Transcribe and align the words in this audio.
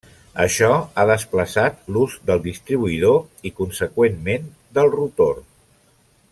Això 0.43 0.69
ha 0.95 1.03
desplaçat 1.09 1.77
l'ús 1.97 2.15
del 2.29 2.41
distribuïdor 2.47 3.21
i 3.51 3.55
conseqüentment 3.61 4.51
del 4.79 4.93
rotor. 5.01 5.43